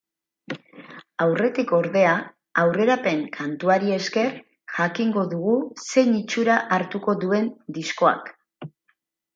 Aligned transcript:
Aurretik, 1.25 1.73
ordea, 1.79 2.13
aurrerapen 2.63 3.21
kantuari 3.37 3.95
esker 3.99 4.33
jakingo 4.79 5.27
dugu 5.35 5.57
zein 5.93 6.19
itxura 6.25 6.61
hartuko 6.79 7.21
duendiskoak. 7.27 8.35